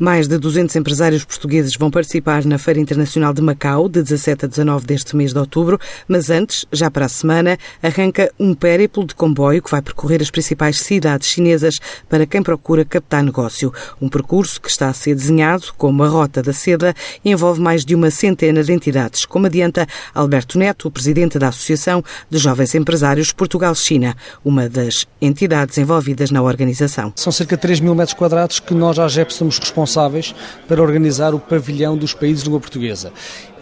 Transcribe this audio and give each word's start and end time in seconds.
Mais 0.00 0.28
de 0.28 0.38
200 0.38 0.76
empresários 0.76 1.24
portugueses 1.24 1.74
vão 1.74 1.90
participar 1.90 2.44
na 2.44 2.56
Feira 2.56 2.78
Internacional 2.78 3.34
de 3.34 3.42
Macau, 3.42 3.88
de 3.88 4.00
17 4.00 4.44
a 4.44 4.48
19 4.48 4.86
deste 4.86 5.16
mês 5.16 5.32
de 5.32 5.38
outubro, 5.40 5.76
mas 6.06 6.30
antes, 6.30 6.64
já 6.70 6.88
para 6.88 7.06
a 7.06 7.08
semana, 7.08 7.58
arranca 7.82 8.32
um 8.38 8.54
périplo 8.54 9.04
de 9.04 9.12
comboio 9.16 9.60
que 9.60 9.70
vai 9.70 9.82
percorrer 9.82 10.22
as 10.22 10.30
principais 10.30 10.78
cidades 10.78 11.26
chinesas 11.28 11.80
para 12.08 12.26
quem 12.26 12.44
procura 12.44 12.84
captar 12.84 13.24
negócio. 13.24 13.72
Um 14.00 14.08
percurso 14.08 14.60
que 14.60 14.70
está 14.70 14.88
a 14.88 14.92
ser 14.92 15.16
desenhado 15.16 15.64
como 15.76 16.04
a 16.04 16.08
Rota 16.08 16.44
da 16.44 16.52
Seda 16.52 16.94
e 17.24 17.32
envolve 17.32 17.60
mais 17.60 17.84
de 17.84 17.96
uma 17.96 18.12
centena 18.12 18.62
de 18.62 18.72
entidades, 18.72 19.26
como 19.26 19.46
adianta 19.46 19.84
Alberto 20.14 20.60
Neto, 20.60 20.92
presidente 20.92 21.40
da 21.40 21.48
Associação 21.48 22.04
de 22.30 22.38
Jovens 22.38 22.72
Empresários 22.76 23.32
Portugal-China, 23.32 24.16
uma 24.44 24.68
das 24.68 25.06
entidades 25.20 25.76
envolvidas 25.76 26.30
na 26.30 26.40
organização. 26.40 27.12
São 27.16 27.32
cerca 27.32 27.56
de 27.56 27.62
3 27.62 27.80
mil 27.80 27.96
metros 27.96 28.14
quadrados 28.14 28.60
que 28.60 28.72
nós, 28.72 28.96
à 28.96 29.08
JEP, 29.08 29.34
somos 29.34 29.58
responsáveis 29.58 29.87
responsáveis 29.88 30.34
para 30.68 30.82
organizar 30.82 31.34
o 31.34 31.40
pavilhão 31.40 31.96
dos 31.96 32.12
países 32.12 32.40
de 32.40 32.44
língua 32.44 32.60
portuguesa. 32.60 33.10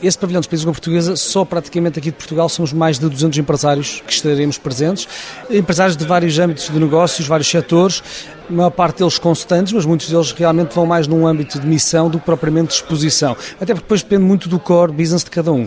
Esse 0.03 0.19
pavilhão 0.19 0.41
dos 0.41 0.47
países 0.47 0.61
de 0.61 0.67
língua 0.67 0.75
portuguesa, 0.75 1.17
só 1.17 1.45
praticamente 1.45 1.99
aqui 1.99 2.11
de 2.11 2.17
Portugal, 2.17 2.49
somos 2.49 2.73
mais 2.73 2.99
de 2.99 3.09
200 3.09 3.39
empresários 3.39 4.03
que 4.07 4.13
estaremos 4.13 4.59
presentes, 4.59 5.09
empresários 5.49 5.97
de 5.97 6.05
vários 6.05 6.39
âmbitos 6.39 6.69
de 6.69 6.79
negócios, 6.79 7.27
vários 7.27 7.49
setores, 7.49 8.03
a 8.49 8.53
maior 8.53 8.71
parte 8.71 8.99
deles 8.99 9.19
constantes, 9.19 9.73
mas 9.73 9.87
muitos 9.87 10.11
deles 10.11 10.33
realmente 10.33 10.75
vão 10.75 10.85
mais 10.85 11.07
num 11.07 11.27
âmbito 11.27 11.59
de 11.59 11.67
missão 11.67 12.11
do 12.11 12.19
que 12.19 12.27
propriamente 12.27 12.69
de 12.69 12.75
exposição, 12.75 13.37
até 13.55 13.73
porque 13.73 13.85
depois 13.85 14.03
depende 14.03 14.23
muito 14.23 14.49
do 14.49 14.59
core 14.59 14.93
business 14.93 15.25
de 15.25 15.31
cada 15.31 15.51
um 15.51 15.67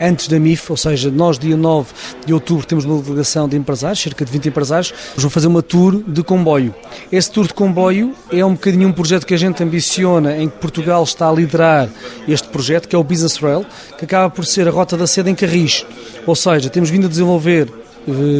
antes 0.00 0.28
da 0.28 0.38
MIF, 0.38 0.70
ou 0.70 0.76
seja, 0.76 1.10
nós 1.10 1.38
dia 1.38 1.56
9 1.56 1.92
de 2.26 2.34
outubro 2.34 2.66
temos 2.66 2.84
uma 2.84 3.00
delegação 3.00 3.48
de 3.48 3.56
empresários, 3.56 4.00
cerca 4.00 4.24
de 4.24 4.30
20 4.30 4.48
empresários, 4.48 4.92
vão 5.16 5.30
fazer 5.30 5.46
uma 5.46 5.62
tour 5.62 6.02
de 6.06 6.22
comboio. 6.22 6.74
Esse 7.14 7.30
tour 7.30 7.46
de 7.46 7.54
comboio 7.54 8.12
é 8.32 8.44
um 8.44 8.54
bocadinho 8.54 8.88
um 8.88 8.92
projeto 8.92 9.24
que 9.24 9.34
a 9.34 9.36
gente 9.36 9.62
ambiciona, 9.62 10.36
em 10.36 10.48
que 10.48 10.58
Portugal 10.58 11.04
está 11.04 11.28
a 11.28 11.32
liderar 11.32 11.88
este 12.26 12.48
projeto, 12.48 12.88
que 12.88 12.96
é 12.96 12.98
o 12.98 13.04
Business 13.04 13.36
Rail, 13.36 13.64
que 13.96 14.04
acaba 14.04 14.28
por 14.28 14.44
ser 14.44 14.66
a 14.66 14.72
rota 14.72 14.96
da 14.96 15.06
seda 15.06 15.30
em 15.30 15.34
Carris. 15.36 15.86
Ou 16.26 16.34
seja, 16.34 16.68
temos 16.68 16.90
vindo 16.90 17.06
a 17.06 17.08
desenvolver 17.08 17.72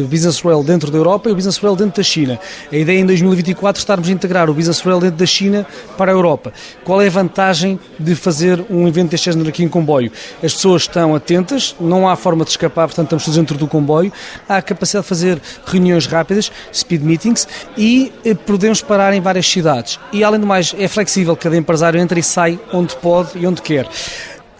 Business 0.09 0.41
Rail 0.41 0.63
dentro 0.63 0.91
da 0.91 0.97
Europa 0.97 1.29
e 1.29 1.31
o 1.31 1.35
Business 1.35 1.57
Rail 1.57 1.75
dentro 1.75 1.97
da 1.97 2.03
China. 2.03 2.39
A 2.71 2.75
ideia 2.75 2.97
é 2.97 3.01
em 3.01 3.05
2024 3.05 3.79
estarmos 3.79 4.07
a 4.09 4.11
integrar 4.11 4.49
o 4.49 4.53
Business 4.53 4.81
Rail 4.81 4.99
dentro 4.99 5.17
da 5.17 5.25
China 5.25 5.65
para 5.97 6.11
a 6.11 6.15
Europa. 6.15 6.53
Qual 6.83 7.01
é 7.01 7.07
a 7.07 7.09
vantagem 7.09 7.79
de 7.99 8.15
fazer 8.15 8.63
um 8.69 8.87
evento 8.87 9.11
deste 9.11 9.31
género 9.31 9.49
aqui 9.49 9.63
em 9.63 9.67
comboio? 9.67 10.11
As 10.43 10.53
pessoas 10.53 10.83
estão 10.83 11.15
atentas, 11.15 11.75
não 11.79 12.07
há 12.07 12.15
forma 12.15 12.43
de 12.43 12.51
escapar, 12.51 12.87
portanto 12.87 13.05
estamos 13.05 13.25
todos 13.25 13.37
dentro 13.37 13.57
do 13.57 13.67
comboio, 13.67 14.11
há 14.47 14.57
a 14.57 14.61
capacidade 14.61 15.03
de 15.03 15.09
fazer 15.09 15.41
reuniões 15.65 16.05
rápidas, 16.05 16.51
speed 16.73 17.01
meetings, 17.01 17.47
e 17.77 18.11
eh, 18.23 18.33
podemos 18.33 18.81
parar 18.81 19.13
em 19.13 19.21
várias 19.21 19.47
cidades. 19.47 19.99
E 20.11 20.23
além 20.23 20.39
do 20.39 20.47
mais, 20.47 20.75
é 20.77 20.87
flexível, 20.87 21.35
cada 21.35 21.57
empresário 21.57 21.99
entra 21.99 22.19
e 22.19 22.23
sai 22.23 22.59
onde 22.71 22.95
pode 22.97 23.37
e 23.37 23.47
onde 23.47 23.61
quer. 23.61 23.87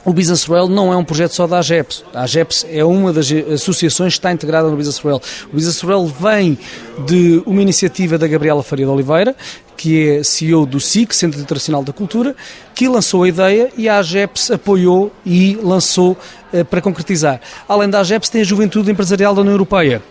O 0.05 0.13
Business 0.13 0.45
Rail 0.45 0.69
não 0.69 0.93
é 0.93 0.95
um 0.95 1.03
projeto 1.03 1.31
só 1.31 1.47
da 1.47 1.57
AGEPS. 1.57 2.05
A 2.13 2.21
AGEPS 2.21 2.63
é 2.69 2.85
uma 2.85 3.11
das 3.11 3.31
associações 3.31 4.13
que 4.13 4.19
está 4.19 4.31
integrada 4.31 4.69
no 4.69 4.77
Business 4.77 4.99
Rail. 4.99 5.19
O 5.51 5.55
Business 5.55 5.81
Rail 5.81 6.05
vem 6.05 6.59
de 7.07 7.41
uma 7.43 7.59
iniciativa 7.59 8.15
da 8.15 8.27
Gabriela 8.27 8.61
Faria 8.61 8.85
de 8.85 8.91
Oliveira, 8.91 9.35
que 9.75 10.07
é 10.07 10.23
CEO 10.23 10.63
do 10.67 10.79
SIC, 10.79 11.11
Centro 11.11 11.41
Internacional 11.41 11.83
da 11.83 11.91
Cultura, 11.91 12.35
que 12.75 12.87
lançou 12.87 13.23
a 13.23 13.27
ideia 13.27 13.71
e 13.75 13.89
a 13.89 13.97
AGEPS 13.97 14.51
apoiou 14.51 15.11
e 15.25 15.57
lançou 15.63 16.15
uh, 16.53 16.63
para 16.65 16.81
concretizar. 16.81 17.41
Além 17.67 17.89
da 17.89 17.99
AGEPS, 18.01 18.29
tem 18.29 18.41
a 18.41 18.45
Juventude 18.45 18.91
Empresarial 18.91 19.33
da 19.33 19.41
União 19.41 19.55
Europeia, 19.55 20.03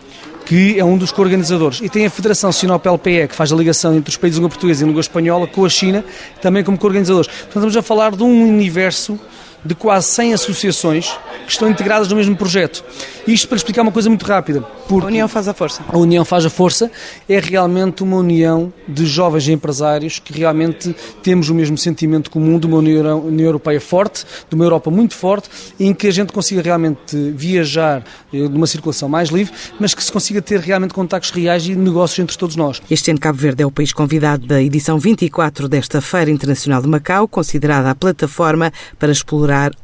que 0.44 0.76
é 0.76 0.84
um 0.84 0.98
dos 0.98 1.12
co-organizadores. 1.12 1.80
E 1.80 1.88
tem 1.88 2.04
a 2.04 2.10
Federação 2.10 2.50
Sinop-LPE, 2.50 3.28
que 3.28 3.34
faz 3.36 3.52
a 3.52 3.56
ligação 3.56 3.94
entre 3.94 4.10
os 4.10 4.16
países 4.16 4.34
de 4.34 4.40
língua 4.40 4.50
portuguesa 4.50 4.82
e 4.82 4.86
língua 4.88 5.00
espanhola, 5.00 5.46
com 5.46 5.64
a 5.64 5.68
China, 5.68 6.04
também 6.42 6.64
como 6.64 6.76
co-organizadores. 6.76 7.28
Portanto, 7.28 7.48
estamos 7.48 7.76
a 7.76 7.82
falar 7.82 8.16
de 8.16 8.24
um 8.24 8.48
universo 8.48 9.20
de 9.64 9.74
quase 9.74 10.08
100 10.08 10.34
associações 10.34 11.10
que 11.46 11.52
estão 11.52 11.68
integradas 11.68 12.08
no 12.08 12.16
mesmo 12.16 12.36
projeto. 12.36 12.84
Isto 13.26 13.48
para 13.48 13.56
explicar 13.56 13.82
uma 13.82 13.92
coisa 13.92 14.08
muito 14.08 14.24
rápida. 14.24 14.60
Porque 14.86 15.06
a 15.06 15.08
união 15.08 15.28
faz 15.28 15.48
a 15.48 15.54
força. 15.54 15.82
A 15.88 15.96
união 15.96 16.24
faz 16.24 16.44
a 16.44 16.50
força 16.50 16.90
é 17.28 17.38
realmente 17.40 18.02
uma 18.02 18.16
união 18.18 18.72
de 18.86 19.06
jovens 19.06 19.48
empresários 19.48 20.18
que 20.18 20.32
realmente 20.32 20.94
temos 21.22 21.48
o 21.48 21.54
mesmo 21.54 21.78
sentimento 21.78 22.30
comum 22.30 22.58
de 22.58 22.66
uma 22.66 22.76
União, 22.78 23.24
Europeia 23.38 23.80
forte, 23.80 24.26
de 24.48 24.54
uma 24.54 24.64
Europa 24.64 24.90
muito 24.90 25.14
forte, 25.14 25.48
em 25.80 25.94
que 25.94 26.06
a 26.06 26.10
gente 26.10 26.32
consiga 26.32 26.60
realmente 26.60 27.16
viajar 27.30 28.04
numa 28.30 28.64
eh, 28.64 28.68
circulação 28.68 29.08
mais 29.08 29.30
livre, 29.30 29.54
mas 29.80 29.94
que 29.94 30.04
se 30.04 30.12
consiga 30.12 30.42
ter 30.42 30.60
realmente 30.60 30.92
contactos 30.92 31.30
reais 31.30 31.66
e 31.66 31.74
negócios 31.74 32.18
entre 32.18 32.36
todos 32.36 32.56
nós. 32.56 32.82
Este 32.90 33.10
ano 33.10 33.20
Cabo 33.20 33.38
Verde 33.38 33.62
é 33.62 33.66
o 33.66 33.70
país 33.70 33.92
convidado 33.92 34.46
da 34.46 34.62
edição 34.62 34.98
24 34.98 35.68
desta 35.68 36.00
Feira 36.00 36.30
Internacional 36.30 36.82
de 36.82 36.88
Macau, 36.88 37.26
considerada 37.26 37.90
a 37.90 37.94
plataforma 37.94 38.72
para 38.98 39.12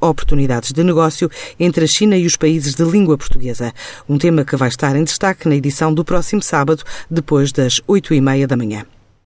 oportunidades 0.01 0.73
de 0.73 0.83
negócio 0.83 1.31
entre 1.59 1.85
a 1.85 1.89
China 1.89 2.17
e 2.17 2.27
os 2.27 2.37
países 2.37 2.75
de 2.75 2.85
língua 2.85 3.17
portuguesa. 3.17 3.73
Um 4.09 4.19
tema 4.19 4.45
que 4.45 4.57
vai 4.57 4.69
estar 4.69 4.97
em 4.97 5.05
destaque 5.05 5.49
na 5.49 5.57
edição 5.57 5.93
do 5.95 6.05
próximo 6.05 6.43
sábado, 6.43 6.83
depois 7.11 7.53
das 7.53 7.81
oito 7.87 8.13
e 8.13 8.21
meia 8.21 8.47
da 8.47 8.57
manhã. 8.57 8.85